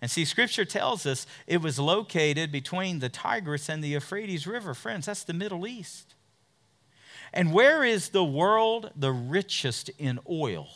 And 0.00 0.10
see, 0.10 0.24
scripture 0.24 0.64
tells 0.64 1.06
us 1.06 1.26
it 1.46 1.62
was 1.62 1.78
located 1.78 2.50
between 2.50 2.98
the 2.98 3.08
Tigris 3.08 3.68
and 3.68 3.82
the 3.82 3.88
Euphrates 3.88 4.46
River. 4.46 4.74
Friends, 4.74 5.06
that's 5.06 5.22
the 5.22 5.32
Middle 5.32 5.66
East. 5.66 6.14
And 7.32 7.52
where 7.52 7.84
is 7.84 8.10
the 8.10 8.24
world 8.24 8.90
the 8.96 9.12
richest 9.12 9.90
in 9.98 10.18
oil? 10.28 10.68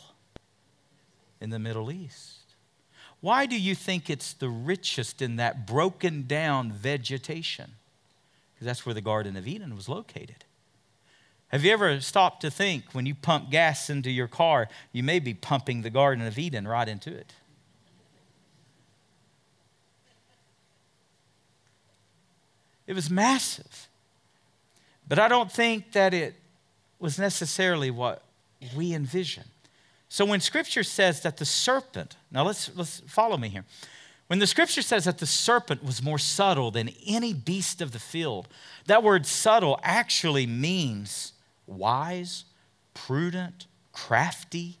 In 1.39 1.49
the 1.49 1.59
Middle 1.59 1.91
East. 1.91 2.36
Why 3.21 3.45
do 3.45 3.59
you 3.59 3.75
think 3.75 4.09
it's 4.09 4.33
the 4.33 4.49
richest 4.49 5.21
in 5.21 5.37
that 5.37 5.65
broken 5.65 6.27
down 6.27 6.71
vegetation? 6.71 7.71
Because 8.53 8.65
that's 8.65 8.85
where 8.85 8.93
the 8.93 9.01
Garden 9.01 9.35
of 9.35 9.47
Eden 9.47 9.75
was 9.75 9.89
located. 9.89 10.45
Have 11.49 11.63
you 11.63 11.71
ever 11.71 11.99
stopped 12.01 12.41
to 12.41 12.51
think 12.51 12.85
when 12.91 13.05
you 13.05 13.15
pump 13.15 13.49
gas 13.49 13.89
into 13.89 14.11
your 14.11 14.27
car, 14.27 14.67
you 14.91 15.01
may 15.01 15.19
be 15.19 15.33
pumping 15.33 15.81
the 15.81 15.89
Garden 15.89 16.25
of 16.25 16.37
Eden 16.37 16.67
right 16.67 16.87
into 16.87 17.15
it? 17.15 17.33
It 22.85 22.93
was 22.93 23.09
massive. 23.09 23.87
But 25.07 25.19
I 25.19 25.27
don't 25.27 25.51
think 25.51 25.91
that 25.93 26.13
it 26.13 26.35
was 26.99 27.19
necessarily 27.19 27.91
what 27.91 28.23
we 28.75 28.93
envision. 28.93 29.43
So 30.09 30.25
when 30.25 30.39
scripture 30.39 30.83
says 30.83 31.21
that 31.21 31.37
the 31.37 31.45
serpent, 31.45 32.15
now 32.31 32.43
let's, 32.43 32.71
let's 32.75 33.01
follow 33.07 33.37
me 33.37 33.49
here. 33.49 33.65
When 34.27 34.39
the 34.39 34.47
scripture 34.47 34.81
says 34.81 35.05
that 35.05 35.19
the 35.19 35.25
serpent 35.25 35.83
was 35.83 36.01
more 36.01 36.17
subtle 36.17 36.71
than 36.71 36.89
any 37.05 37.33
beast 37.33 37.81
of 37.81 37.91
the 37.91 37.99
field, 37.99 38.47
that 38.85 39.03
word 39.03 39.25
subtle 39.25 39.79
actually 39.83 40.45
means 40.45 41.33
wise, 41.65 42.45
prudent, 42.93 43.67
crafty. 43.93 44.77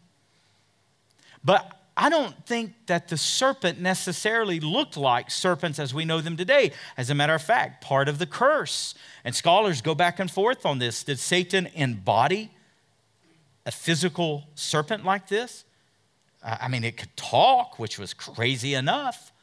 But 1.43 1.73
I 1.95 2.09
don't 2.09 2.45
think 2.45 2.73
that 2.87 3.07
the 3.07 3.17
serpent 3.17 3.79
necessarily 3.79 4.59
looked 4.59 4.97
like 4.97 5.31
serpents 5.31 5.79
as 5.79 5.93
we 5.93 6.05
know 6.05 6.21
them 6.21 6.37
today. 6.37 6.71
As 6.97 7.09
a 7.09 7.15
matter 7.15 7.33
of 7.33 7.41
fact, 7.41 7.83
part 7.83 8.09
of 8.09 8.19
the 8.19 8.27
curse, 8.27 8.95
and 9.23 9.33
scholars 9.33 9.81
go 9.81 9.95
back 9.95 10.19
and 10.19 10.29
forth 10.29 10.65
on 10.65 10.79
this, 10.79 11.03
did 11.03 11.19
Satan 11.19 11.67
embody 11.73 12.51
a 13.67 13.71
physical 13.71 14.47
serpent 14.55 15.05
like 15.05 15.27
this? 15.27 15.65
Uh, 16.41 16.57
I 16.61 16.69
mean, 16.69 16.83
it 16.85 16.95
could 16.95 17.15
talk, 17.17 17.77
which 17.77 17.99
was 17.99 18.13
crazy 18.13 18.73
enough, 18.73 19.33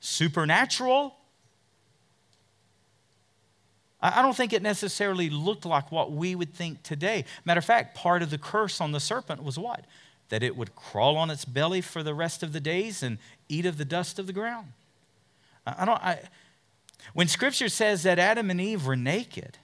supernatural. 0.00 1.14
I 4.00 4.22
don't 4.22 4.36
think 4.36 4.52
it 4.52 4.62
necessarily 4.62 5.28
looked 5.28 5.66
like 5.66 5.92
what 5.92 6.10
we 6.10 6.34
would 6.34 6.54
think 6.54 6.82
today. 6.82 7.26
Matter 7.44 7.58
of 7.58 7.64
fact, 7.64 7.94
part 7.94 8.22
of 8.22 8.30
the 8.30 8.38
curse 8.38 8.80
on 8.80 8.92
the 8.92 9.00
serpent 9.00 9.42
was 9.42 9.58
what? 9.58 9.84
That 10.30 10.42
it 10.42 10.56
would 10.56 10.74
crawl 10.74 11.16
on 11.16 11.30
its 11.30 11.44
belly 11.44 11.82
for 11.82 12.02
the 12.02 12.14
rest 12.14 12.42
of 12.42 12.52
the 12.52 12.60
days 12.60 13.02
and 13.02 13.18
eat 13.48 13.66
of 13.66 13.76
the 13.76 13.84
dust 13.84 14.18
of 14.18 14.26
the 14.26 14.32
ground. 14.32 14.68
I 15.66 15.84
don't, 15.84 16.02
I, 16.02 16.20
when 17.12 17.28
scripture 17.28 17.68
says 17.68 18.04
that 18.04 18.18
Adam 18.18 18.50
and 18.50 18.60
Eve 18.60 18.86
were 18.86 18.96
naked, 18.96 19.58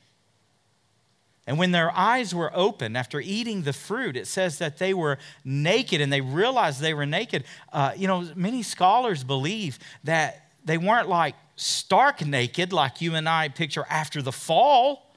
and 1.53 1.59
when 1.59 1.71
their 1.71 1.91
eyes 1.95 2.35
were 2.35 2.51
opened 2.55 2.97
after 2.97 3.21
eating 3.21 3.61
the 3.61 3.75
fruit, 3.75 4.17
it 4.17 4.27
says 4.27 4.57
that 4.57 4.79
they 4.79 4.95
were 4.95 5.19
naked 5.45 6.01
and 6.01 6.11
they 6.11 6.23
realized 6.23 6.81
they 6.81 6.95
were 6.95 7.05
naked. 7.05 7.45
Uh, 7.71 7.93
you 7.95 8.09
know, 8.09 8.27
many 8.35 8.63
scholars 8.63 9.23
believe 9.23 9.79
that 10.03 10.49
they 10.65 10.79
weren't 10.79 11.11
like 11.11 11.35
stark 11.57 12.25
naked 12.25 12.73
like 12.73 13.03
you 13.03 13.15
and 13.15 13.29
I 13.29 13.51
picture 13.51 13.85
after 13.91 14.23
the 14.23 14.33
fall. 14.33 15.15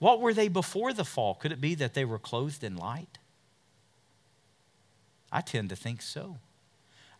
What 0.00 0.20
were 0.20 0.34
they 0.34 0.48
before 0.48 0.92
the 0.92 1.02
fall? 1.02 1.34
Could 1.36 1.50
it 1.50 1.62
be 1.62 1.74
that 1.76 1.94
they 1.94 2.04
were 2.04 2.18
clothed 2.18 2.62
in 2.62 2.76
light? 2.76 3.16
I 5.32 5.40
tend 5.40 5.70
to 5.70 5.76
think 5.76 6.02
so. 6.02 6.36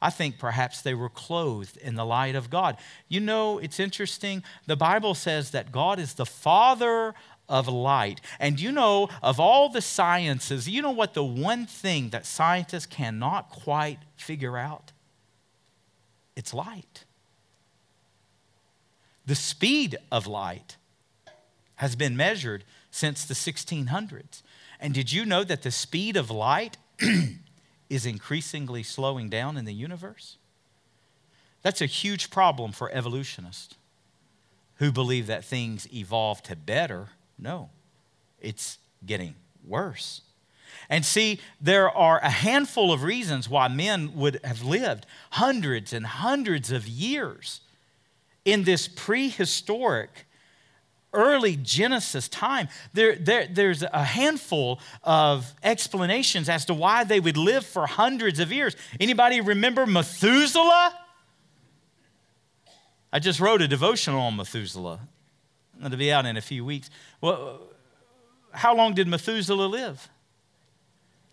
I 0.03 0.11
think 0.11 0.39
perhaps 0.39 0.83
they 0.83 0.93
were 0.93 1.09
clothed 1.09 1.79
in 1.79 1.95
the 1.95 2.05
light 2.05 2.35
of 2.35 2.51
God. 2.51 2.77
You 3.09 3.21
know, 3.21 3.57
it's 3.57 3.81
interesting. 3.81 4.45
The 4.67 4.77
Bible 4.77 5.15
says 5.15 5.53
that 5.53 5.73
God 5.73 5.99
is 5.99 6.13
the 6.13 6.27
Father 6.27 7.15
of 7.49 7.69
light. 7.69 8.21
And 8.39 8.59
you 8.59 8.73
know, 8.73 9.09
of 9.23 9.39
all 9.39 9.69
the 9.69 9.83
sciences, 9.83 10.69
you 10.69 10.83
know 10.83 10.91
what 10.91 11.15
the 11.15 11.25
one 11.25 11.67
thing 11.67 12.11
that 12.11 12.27
scientists 12.27 12.87
cannot 12.87 13.51
quite 13.51 13.99
figure 14.17 14.57
out? 14.57 14.93
It's 16.37 16.55
light. 16.55 17.05
The 19.27 19.35
speed 19.35 19.97
of 20.11 20.27
light 20.27 20.77
has 21.77 21.97
been 21.97 22.17
measured 22.17 22.65
since 22.91 23.25
the 23.25 23.35
1600s. 23.35 24.43
And 24.81 24.95
did 24.95 25.13
you 25.13 25.25
know 25.25 25.45
that 25.45 25.63
the 25.63 25.71
speed 25.71 26.17
of 26.17 26.31
light 26.31 26.77
is 27.91 28.07
increasingly 28.07 28.83
slowing 28.83 29.29
down 29.29 29.57
in 29.57 29.65
the 29.65 29.75
universe? 29.75 30.37
That's 31.63 31.81
a 31.81 31.87
huge 31.87 32.31
problem 32.31 32.73
for 32.73 32.91
evolutionists 32.93 33.77
who 34.77 34.93
believe 34.93 35.27
that 35.27 35.45
things 35.45 35.89
evolve 35.93 36.43
to 36.43 36.57
better 36.57 37.09
no, 37.39 37.71
it's 38.41 38.79
getting 39.05 39.35
worse. 39.67 40.23
And 40.89 41.05
see, 41.05 41.41
there 41.61 41.91
are 41.91 42.19
a 42.19 42.31
handful 42.31 42.93
of 42.93 43.03
reasons 43.03 43.49
why 43.49 43.69
men 43.69 44.15
would 44.15 44.41
have 44.45 44.63
lived 44.63 45.07
hundreds 45.33 45.93
and 45.93 46.07
hundreds 46.07 46.71
of 46.71 46.87
years 46.87 47.61
in 48.45 48.65
this 48.65 48.89
prehistoric, 48.89 50.27
early 51.13 51.57
Genesis 51.57 52.29
time. 52.29 52.69
There, 52.93 53.17
there, 53.17 53.47
there's 53.51 53.83
a 53.83 54.05
handful 54.05 54.81
of 55.03 55.55
explanations 55.63 56.49
as 56.49 56.65
to 56.67 56.75
why 56.75 57.05
they 57.05 57.21
would 57.21 57.37
live 57.37 57.65
for 57.65 57.87
hundreds 57.87 58.39
of 58.41 58.53
years. 58.53 58.77
Anybody 59.01 59.41
remember 59.41 59.87
Methuselah? 59.87 60.99
I 63.13 63.21
just 63.21 63.41
wrote 63.41 63.63
a 63.63 63.69
devotional 63.69 64.21
on 64.21 64.37
Methuselah 64.37 65.01
to 65.83 65.97
be 65.97 66.13
out 66.13 66.27
in 66.27 66.37
a 66.37 66.41
few 66.41 66.65
weeks. 66.65 66.91
Well, 67.21 67.61
how 68.53 68.77
long 68.77 68.95
did 68.95 69.09
Methuselah 69.09 69.67
live? 69.67 70.09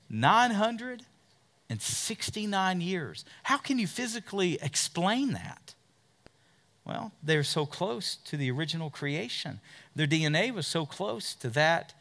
969 0.09 2.81
years. 2.81 3.23
How 3.43 3.57
can 3.57 3.77
you 3.79 3.87
physically 3.87 4.59
explain 4.61 5.31
that? 5.33 5.75
Well, 6.83 7.11
they're 7.23 7.43
so 7.43 7.65
close 7.65 8.17
to 8.25 8.35
the 8.35 8.51
original 8.51 8.89
creation. 8.89 9.61
Their 9.95 10.07
DNA 10.07 10.53
was 10.53 10.67
so 10.67 10.85
close 10.85 11.33
to 11.35 11.47
that 11.49 11.93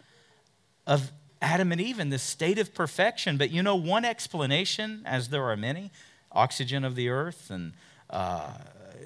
of 0.87 1.13
Adam 1.43 1.73
and 1.73 1.81
Eve 1.81 2.01
in 2.01 2.11
this 2.11 2.23
state 2.23 2.59
of 2.59 2.75
perfection. 2.75 3.37
But 3.37 3.51
you 3.51 3.63
know, 3.63 3.77
one 3.77 4.05
explanation, 4.05 5.03
as 5.05 5.29
there 5.29 5.45
are 5.45 5.57
many, 5.57 5.91
oxygen 6.33 6.85
of 6.85 6.95
the 6.95 7.09
earth 7.09 7.51
and 7.51 7.73
uh, 8.09 8.51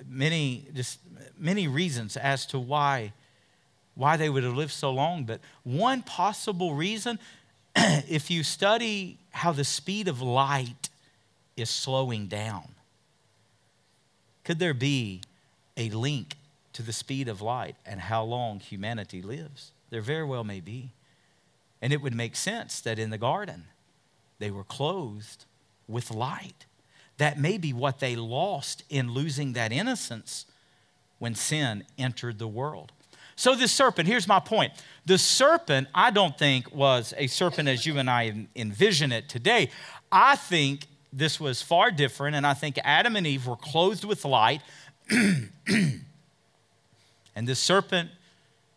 many, 0.08 0.66
just 0.74 1.00
many 1.38 1.68
reasons 1.68 2.16
as 2.16 2.46
to 2.46 2.58
why 2.58 3.12
why 3.94 4.16
they 4.16 4.28
would 4.28 4.44
have 4.44 4.56
lived 4.56 4.72
so 4.72 4.90
long. 4.90 5.24
But 5.24 5.40
one 5.62 6.02
possible 6.02 6.74
reason, 6.74 7.18
if 7.76 8.30
you 8.30 8.42
study 8.42 9.18
how 9.30 9.52
the 9.52 9.64
speed 9.64 10.08
of 10.08 10.20
light 10.20 10.88
is 11.56 11.70
slowing 11.70 12.26
down, 12.26 12.68
could 14.44 14.58
there 14.58 14.74
be 14.74 15.22
a 15.76 15.90
link 15.90 16.36
to 16.74 16.82
the 16.82 16.92
speed 16.92 17.28
of 17.28 17.40
light 17.40 17.76
and 17.86 18.00
how 18.00 18.22
long 18.22 18.60
humanity 18.60 19.22
lives? 19.22 19.72
There 19.90 20.02
very 20.02 20.24
well 20.24 20.44
may 20.44 20.60
be. 20.60 20.90
And 21.80 21.92
it 21.92 22.02
would 22.02 22.14
make 22.14 22.36
sense 22.36 22.80
that 22.80 22.98
in 22.98 23.10
the 23.10 23.18
garden, 23.18 23.64
they 24.38 24.50
were 24.50 24.64
clothed 24.64 25.44
with 25.86 26.10
light. 26.10 26.66
That 27.18 27.38
may 27.38 27.58
be 27.58 27.72
what 27.72 28.00
they 28.00 28.16
lost 28.16 28.82
in 28.88 29.12
losing 29.12 29.52
that 29.52 29.72
innocence 29.72 30.46
when 31.18 31.34
sin 31.34 31.84
entered 31.96 32.38
the 32.38 32.48
world. 32.48 32.92
So, 33.36 33.54
this 33.54 33.72
serpent, 33.72 34.08
here's 34.08 34.28
my 34.28 34.40
point. 34.40 34.72
The 35.06 35.18
serpent, 35.18 35.88
I 35.94 36.10
don't 36.10 36.38
think, 36.38 36.74
was 36.74 37.12
a 37.16 37.26
serpent 37.26 37.68
as 37.68 37.84
you 37.84 37.98
and 37.98 38.08
I 38.08 38.46
envision 38.54 39.12
it 39.12 39.28
today. 39.28 39.70
I 40.10 40.36
think 40.36 40.86
this 41.12 41.40
was 41.40 41.62
far 41.62 41.90
different, 41.90 42.36
and 42.36 42.46
I 42.46 42.54
think 42.54 42.78
Adam 42.84 43.16
and 43.16 43.26
Eve 43.26 43.46
were 43.46 43.56
clothed 43.56 44.04
with 44.04 44.24
light. 44.24 44.62
and 45.10 46.00
this 47.42 47.58
serpent, 47.58 48.10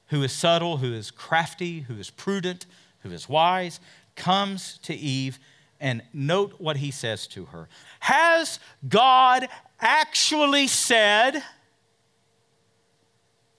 who 0.07 0.23
is 0.23 0.31
subtle, 0.31 0.77
who 0.77 0.93
is 0.93 1.11
crafty, 1.11 1.81
who 1.81 1.95
is 1.97 2.09
prudent, 2.09 2.65
who 2.99 3.11
is 3.11 3.29
wise, 3.29 3.79
comes 4.15 4.79
to 4.83 4.93
Eve, 4.93 5.39
and 5.79 6.01
note 6.13 6.55
what 6.57 6.77
he 6.77 6.91
says 6.91 7.27
to 7.27 7.45
her 7.45 7.67
Has 8.01 8.59
God 8.87 9.47
actually 9.79 10.67
said, 10.67 11.43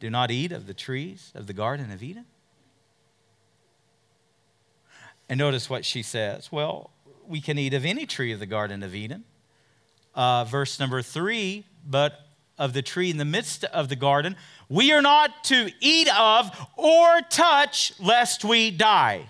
do 0.01 0.11
not 0.11 0.31
eat 0.31 0.53
of 0.53 0.67
the 0.67 0.75
trees 0.75 1.33
of 1.35 1.47
the 1.47 1.53
Garden 1.53 1.91
of 1.91 2.03
Eden? 2.03 2.27
And 5.29 5.39
notice 5.39 5.69
what 5.69 5.85
she 5.85 6.03
says. 6.03 6.51
Well, 6.51 6.91
we 7.27 7.41
can 7.41 7.59
eat 7.59 7.75
of 7.75 7.85
any 7.85 8.07
tree 8.07 8.33
of 8.33 8.41
the 8.41 8.47
Garden 8.47 8.83
of 8.83 8.95
Eden. 8.95 9.25
Uh, 10.15 10.45
verse 10.45 10.81
number 10.81 11.03
three, 11.03 11.65
but 11.87 12.21
of 12.59 12.73
the 12.73 12.83
tree 12.83 13.11
in 13.11 13.19
the 13.19 13.25
midst 13.25 13.65
of 13.65 13.89
the 13.89 13.97
garden, 13.97 14.37
we 14.69 14.93
are 14.93 15.03
not 15.03 15.45
to 15.45 15.71
eat 15.81 16.09
of 16.19 16.51
or 16.77 17.21
touch 17.31 17.93
lest 18.01 18.45
we 18.45 18.71
die. 18.71 19.27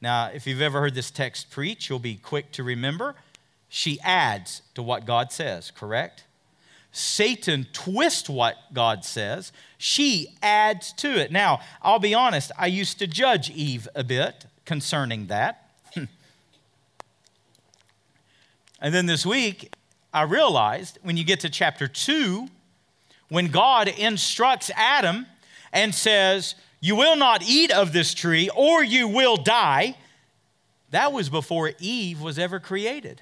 Now, 0.00 0.30
if 0.32 0.46
you've 0.46 0.60
ever 0.62 0.80
heard 0.80 0.94
this 0.94 1.10
text 1.10 1.50
preach, 1.50 1.88
you'll 1.88 1.98
be 1.98 2.14
quick 2.14 2.52
to 2.52 2.62
remember 2.62 3.16
she 3.68 3.98
adds 4.00 4.62
to 4.74 4.82
what 4.82 5.04
God 5.04 5.32
says, 5.32 5.72
correct? 5.72 6.25
Satan 6.96 7.66
twists 7.74 8.26
what 8.26 8.56
God 8.72 9.04
says, 9.04 9.52
she 9.76 10.34
adds 10.40 10.94
to 10.94 11.20
it. 11.20 11.30
Now, 11.30 11.60
I'll 11.82 11.98
be 11.98 12.14
honest, 12.14 12.52
I 12.58 12.68
used 12.68 12.98
to 13.00 13.06
judge 13.06 13.50
Eve 13.50 13.86
a 13.94 14.02
bit 14.02 14.46
concerning 14.64 15.26
that. 15.26 15.72
and 18.80 18.94
then 18.94 19.04
this 19.04 19.26
week, 19.26 19.74
I 20.14 20.22
realized 20.22 20.98
when 21.02 21.18
you 21.18 21.24
get 21.24 21.40
to 21.40 21.50
chapter 21.50 21.86
2, 21.86 22.48
when 23.28 23.48
God 23.48 23.88
instructs 23.88 24.70
Adam 24.74 25.26
and 25.74 25.94
says, 25.94 26.54
You 26.80 26.96
will 26.96 27.16
not 27.16 27.42
eat 27.42 27.70
of 27.70 27.92
this 27.92 28.14
tree 28.14 28.48
or 28.56 28.82
you 28.82 29.06
will 29.06 29.36
die, 29.36 29.98
that 30.92 31.12
was 31.12 31.28
before 31.28 31.72
Eve 31.78 32.22
was 32.22 32.38
ever 32.38 32.58
created. 32.58 33.20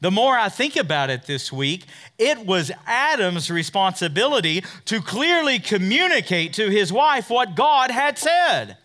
The 0.00 0.10
more 0.10 0.38
I 0.38 0.48
think 0.48 0.76
about 0.76 1.10
it 1.10 1.24
this 1.24 1.52
week, 1.52 1.84
it 2.18 2.46
was 2.46 2.70
Adam's 2.86 3.50
responsibility 3.50 4.62
to 4.84 5.00
clearly 5.00 5.58
communicate 5.58 6.52
to 6.54 6.70
his 6.70 6.92
wife 6.92 7.30
what 7.30 7.56
God 7.56 7.90
had 7.90 8.16
said. 8.16 8.76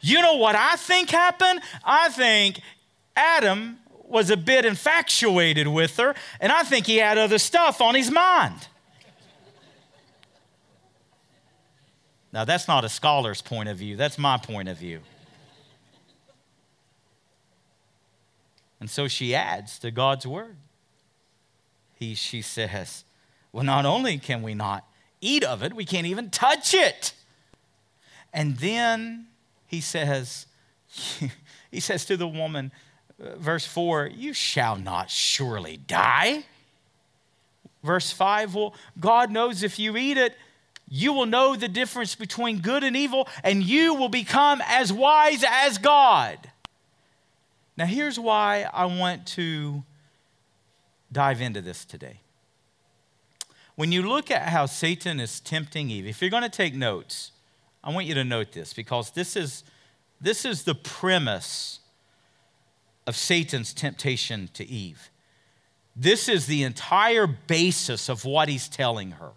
You 0.00 0.20
know 0.20 0.34
what 0.34 0.56
I 0.56 0.74
think 0.76 1.10
happened? 1.10 1.60
I 1.84 2.08
think 2.08 2.60
Adam 3.14 3.78
was 4.04 4.30
a 4.30 4.36
bit 4.36 4.64
infatuated 4.64 5.68
with 5.68 5.96
her, 5.96 6.14
and 6.40 6.50
I 6.50 6.62
think 6.62 6.86
he 6.86 6.96
had 6.96 7.18
other 7.18 7.38
stuff 7.38 7.80
on 7.80 7.94
his 7.94 8.10
mind. 8.10 8.68
Now, 12.32 12.44
that's 12.44 12.68
not 12.68 12.84
a 12.84 12.88
scholar's 12.88 13.42
point 13.42 13.68
of 13.68 13.76
view, 13.78 13.96
that's 13.96 14.18
my 14.18 14.38
point 14.38 14.68
of 14.68 14.76
view. 14.76 15.00
And 18.88 18.92
so 18.94 19.06
she 19.06 19.34
adds 19.34 19.78
to 19.80 19.90
God's 19.90 20.26
word. 20.26 20.56
He, 21.94 22.14
she 22.14 22.40
says, 22.40 23.04
Well, 23.52 23.62
not 23.62 23.84
only 23.84 24.16
can 24.16 24.40
we 24.40 24.54
not 24.54 24.88
eat 25.20 25.44
of 25.44 25.62
it, 25.62 25.74
we 25.74 25.84
can't 25.84 26.06
even 26.06 26.30
touch 26.30 26.72
it. 26.72 27.12
And 28.32 28.56
then 28.56 29.26
he 29.66 29.82
says, 29.82 30.46
he 31.70 31.80
says 31.80 32.06
to 32.06 32.16
the 32.16 32.26
woman, 32.26 32.72
uh, 33.22 33.36
verse 33.36 33.66
4, 33.66 34.06
you 34.06 34.32
shall 34.32 34.76
not 34.76 35.10
surely 35.10 35.76
die. 35.76 36.44
Verse 37.82 38.10
5, 38.10 38.54
well, 38.54 38.74
God 38.98 39.30
knows 39.30 39.62
if 39.62 39.78
you 39.78 39.98
eat 39.98 40.16
it, 40.16 40.34
you 40.88 41.12
will 41.12 41.26
know 41.26 41.56
the 41.56 41.68
difference 41.68 42.14
between 42.14 42.60
good 42.60 42.82
and 42.84 42.96
evil, 42.96 43.28
and 43.44 43.62
you 43.62 43.92
will 43.92 44.08
become 44.08 44.62
as 44.66 44.90
wise 44.90 45.44
as 45.46 45.76
God. 45.76 46.38
Now, 47.78 47.86
here's 47.86 48.18
why 48.18 48.68
I 48.74 48.86
want 48.86 49.24
to 49.28 49.84
dive 51.12 51.40
into 51.40 51.60
this 51.60 51.84
today. 51.84 52.22
When 53.76 53.92
you 53.92 54.02
look 54.02 54.32
at 54.32 54.48
how 54.48 54.66
Satan 54.66 55.20
is 55.20 55.38
tempting 55.38 55.88
Eve, 55.88 56.08
if 56.08 56.20
you're 56.20 56.28
going 56.28 56.42
to 56.42 56.48
take 56.48 56.74
notes, 56.74 57.30
I 57.84 57.92
want 57.92 58.06
you 58.06 58.14
to 58.14 58.24
note 58.24 58.50
this 58.50 58.72
because 58.72 59.12
this 59.12 59.36
is, 59.36 59.62
this 60.20 60.44
is 60.44 60.64
the 60.64 60.74
premise 60.74 61.78
of 63.06 63.14
Satan's 63.14 63.72
temptation 63.72 64.50
to 64.54 64.66
Eve. 64.66 65.08
This 65.94 66.28
is 66.28 66.46
the 66.46 66.64
entire 66.64 67.28
basis 67.28 68.08
of 68.08 68.24
what 68.24 68.48
he's 68.48 68.68
telling 68.68 69.12
her. 69.12 69.30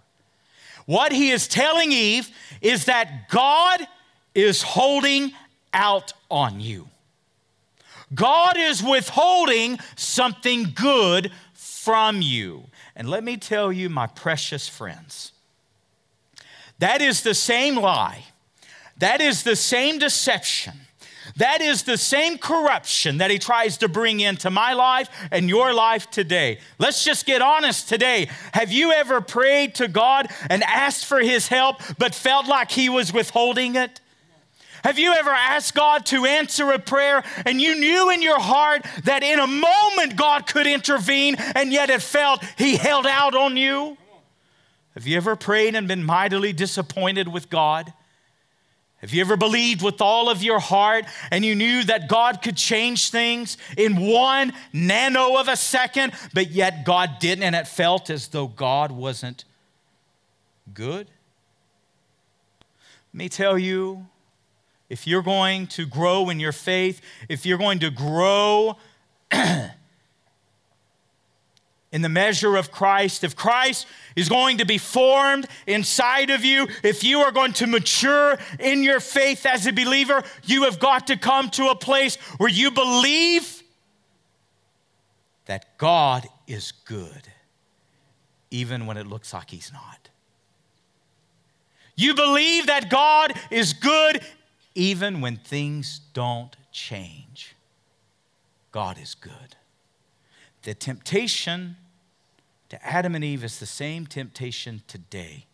What 0.87 1.11
he 1.11 1.29
is 1.29 1.47
telling 1.47 1.91
Eve 1.91 2.27
is 2.59 2.85
that 2.85 3.29
God 3.29 3.85
is 4.33 4.63
holding 4.63 5.31
out 5.71 6.13
on 6.31 6.59
you. 6.59 6.87
God 8.13 8.57
is 8.57 8.83
withholding 8.83 9.79
something 9.95 10.71
good 10.75 11.31
from 11.53 12.21
you. 12.21 12.65
And 12.95 13.09
let 13.09 13.23
me 13.23 13.37
tell 13.37 13.71
you, 13.71 13.89
my 13.89 14.07
precious 14.07 14.67
friends, 14.67 15.31
that 16.79 17.01
is 17.01 17.23
the 17.23 17.33
same 17.33 17.75
lie, 17.75 18.25
that 18.97 19.21
is 19.21 19.43
the 19.43 19.55
same 19.55 19.99
deception. 19.99 20.73
That 21.37 21.61
is 21.61 21.83
the 21.83 21.97
same 21.97 22.37
corruption 22.37 23.19
that 23.19 23.31
he 23.31 23.39
tries 23.39 23.77
to 23.77 23.87
bring 23.87 24.19
into 24.19 24.49
my 24.49 24.73
life 24.73 25.09
and 25.31 25.47
your 25.47 25.73
life 25.73 26.09
today. 26.09 26.59
Let's 26.77 27.05
just 27.05 27.25
get 27.25 27.41
honest 27.41 27.87
today. 27.87 28.27
Have 28.53 28.71
you 28.71 28.91
ever 28.91 29.21
prayed 29.21 29.75
to 29.75 29.87
God 29.87 30.27
and 30.49 30.63
asked 30.63 31.05
for 31.05 31.19
his 31.19 31.47
help 31.47 31.77
but 31.97 32.13
felt 32.13 32.47
like 32.47 32.71
he 32.71 32.89
was 32.89 33.13
withholding 33.13 33.75
it? 33.75 34.01
Have 34.83 34.97
you 34.97 35.13
ever 35.13 35.29
asked 35.29 35.75
God 35.75 36.05
to 36.07 36.25
answer 36.25 36.71
a 36.71 36.79
prayer 36.79 37.23
and 37.45 37.61
you 37.61 37.75
knew 37.75 38.09
in 38.09 38.21
your 38.21 38.39
heart 38.39 38.85
that 39.03 39.23
in 39.23 39.39
a 39.39 39.47
moment 39.47 40.15
God 40.15 40.47
could 40.47 40.67
intervene 40.67 41.35
and 41.55 41.71
yet 41.71 41.89
it 41.89 42.01
felt 42.01 42.43
He 42.57 42.77
held 42.77 43.05
out 43.05 43.35
on 43.35 43.57
you? 43.57 43.97
Have 44.95 45.07
you 45.07 45.17
ever 45.17 45.35
prayed 45.35 45.75
and 45.75 45.87
been 45.87 46.03
mightily 46.03 46.51
disappointed 46.51 47.27
with 47.27 47.49
God? 47.49 47.93
Have 48.97 49.13
you 49.13 49.21
ever 49.21 49.35
believed 49.35 49.81
with 49.81 49.99
all 49.99 50.29
of 50.29 50.43
your 50.43 50.59
heart 50.59 51.05
and 51.31 51.43
you 51.43 51.55
knew 51.55 51.83
that 51.85 52.07
God 52.07 52.41
could 52.43 52.55
change 52.55 53.09
things 53.09 53.57
in 53.75 53.95
one 53.95 54.53
nano 54.73 55.37
of 55.37 55.47
a 55.47 55.55
second, 55.55 56.13
but 56.33 56.51
yet 56.51 56.85
God 56.85 57.17
didn't 57.19 57.43
and 57.43 57.55
it 57.55 57.67
felt 57.67 58.11
as 58.11 58.27
though 58.27 58.47
God 58.47 58.91
wasn't 58.91 59.45
good? 60.71 61.07
Let 63.11 63.17
me 63.17 63.27
tell 63.27 63.57
you, 63.57 64.05
if 64.91 65.07
you're 65.07 65.21
going 65.21 65.67
to 65.67 65.85
grow 65.85 66.29
in 66.29 66.37
your 66.37 66.51
faith, 66.51 66.99
if 67.29 67.45
you're 67.45 67.57
going 67.57 67.79
to 67.79 67.89
grow 67.89 68.75
in 69.31 69.71
the 72.01 72.09
measure 72.09 72.57
of 72.57 72.71
Christ, 72.71 73.23
if 73.23 73.33
Christ 73.33 73.87
is 74.17 74.27
going 74.27 74.57
to 74.57 74.65
be 74.65 74.77
formed 74.77 75.47
inside 75.65 76.29
of 76.29 76.43
you, 76.43 76.67
if 76.83 77.05
you 77.05 77.19
are 77.19 77.31
going 77.31 77.53
to 77.53 77.67
mature 77.67 78.37
in 78.59 78.83
your 78.83 78.99
faith 78.99 79.45
as 79.45 79.65
a 79.65 79.71
believer, 79.71 80.23
you 80.43 80.63
have 80.63 80.77
got 80.77 81.07
to 81.07 81.15
come 81.15 81.49
to 81.51 81.69
a 81.69 81.75
place 81.75 82.17
where 82.37 82.49
you 82.49 82.69
believe 82.69 83.63
that 85.45 85.77
God 85.77 86.27
is 86.47 86.73
good, 86.73 87.29
even 88.51 88.85
when 88.87 88.97
it 88.97 89.07
looks 89.07 89.33
like 89.33 89.51
He's 89.51 89.71
not. 89.71 90.09
You 91.95 92.13
believe 92.13 92.67
that 92.67 92.89
God 92.89 93.33
is 93.49 93.71
good 93.71 94.21
even 94.75 95.21
when 95.21 95.37
things 95.37 95.99
don't 96.13 96.55
change, 96.71 97.55
God 98.71 98.97
is 98.97 99.15
good. 99.15 99.55
The 100.63 100.73
temptation 100.73 101.77
to 102.69 102.85
Adam 102.85 103.15
and 103.15 103.23
Eve 103.23 103.43
is 103.43 103.59
the 103.59 103.65
same 103.65 104.05
temptation 104.05 104.81
today. 104.87 105.45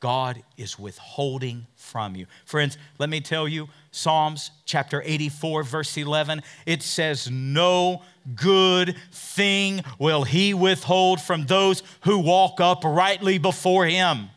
God 0.00 0.42
is 0.58 0.78
withholding 0.78 1.66
from 1.76 2.14
you. 2.14 2.26
Friends, 2.44 2.76
let 2.98 3.08
me 3.08 3.22
tell 3.22 3.48
you 3.48 3.68
Psalms 3.90 4.50
chapter 4.66 5.02
84, 5.04 5.62
verse 5.62 5.96
11, 5.96 6.42
it 6.66 6.82
says, 6.82 7.30
No 7.30 8.02
good 8.34 8.96
thing 9.12 9.82
will 9.98 10.24
he 10.24 10.52
withhold 10.52 11.22
from 11.22 11.46
those 11.46 11.82
who 12.02 12.18
walk 12.18 12.60
uprightly 12.60 13.38
before 13.38 13.86
him. 13.86 14.28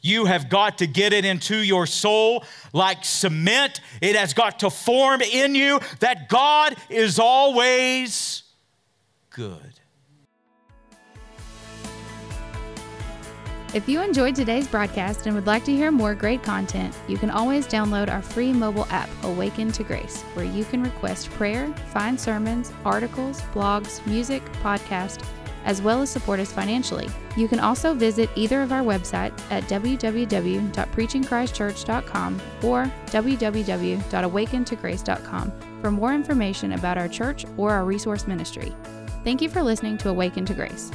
You 0.00 0.26
have 0.26 0.48
got 0.48 0.78
to 0.78 0.86
get 0.86 1.12
it 1.12 1.24
into 1.24 1.56
your 1.56 1.86
soul 1.86 2.44
like 2.72 3.04
cement. 3.04 3.80
It 4.00 4.16
has 4.16 4.32
got 4.32 4.60
to 4.60 4.70
form 4.70 5.20
in 5.22 5.54
you 5.54 5.80
that 6.00 6.28
God 6.28 6.76
is 6.88 7.18
always 7.18 8.44
good. 9.30 9.78
If 13.74 13.86
you 13.86 14.00
enjoyed 14.00 14.34
today's 14.34 14.66
broadcast 14.66 15.26
and 15.26 15.34
would 15.34 15.46
like 15.46 15.62
to 15.66 15.72
hear 15.72 15.90
more 15.90 16.14
great 16.14 16.42
content, 16.42 16.96
you 17.06 17.18
can 17.18 17.28
always 17.28 17.66
download 17.66 18.08
our 18.10 18.22
free 18.22 18.50
mobile 18.50 18.86
app, 18.88 19.10
Awaken 19.24 19.72
to 19.72 19.84
Grace, 19.84 20.22
where 20.32 20.46
you 20.46 20.64
can 20.64 20.82
request 20.82 21.28
prayer, 21.32 21.66
find 21.92 22.18
sermons, 22.18 22.72
articles, 22.86 23.42
blogs, 23.52 24.04
music, 24.06 24.42
podcasts, 24.62 25.22
as 25.68 25.80
well 25.82 26.02
as 26.02 26.10
support 26.10 26.40
us 26.40 26.50
financially. 26.50 27.08
You 27.36 27.46
can 27.46 27.60
also 27.60 27.94
visit 27.94 28.28
either 28.34 28.62
of 28.62 28.72
our 28.72 28.82
websites 28.82 29.38
at 29.50 29.62
www.preachingchristchurch.com 29.64 32.40
or 32.62 32.90
www.awakentograce.com 33.06 35.52
for 35.80 35.90
more 35.92 36.14
information 36.14 36.72
about 36.72 36.98
our 36.98 37.08
church 37.08 37.44
or 37.56 37.70
our 37.70 37.84
resource 37.84 38.26
ministry. 38.26 38.74
Thank 39.22 39.40
you 39.42 39.50
for 39.50 39.62
listening 39.62 39.98
to 39.98 40.08
Awaken 40.08 40.44
to 40.46 40.54
Grace. 40.54 40.90